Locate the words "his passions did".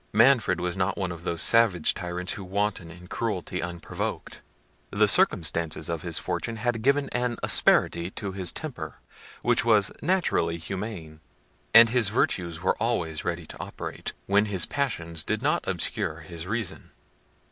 14.45-15.43